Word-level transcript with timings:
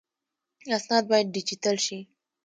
اسناد 0.77 1.03
باید 1.11 1.31
ډیجیټل 1.35 1.75
شي 1.85 1.99